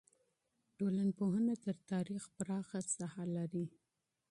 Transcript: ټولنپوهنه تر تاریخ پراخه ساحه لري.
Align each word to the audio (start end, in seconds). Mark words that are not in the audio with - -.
ټولنپوهنه 0.77 1.53
تر 1.65 1.75
تاریخ 1.91 2.23
پراخه 2.37 2.79
ساحه 2.95 3.25
لري. 3.35 3.65